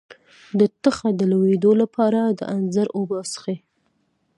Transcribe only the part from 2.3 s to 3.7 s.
د انځر اوبه وڅښئ